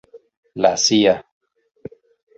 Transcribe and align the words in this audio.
La 0.65 0.71
Cia. 0.85 1.13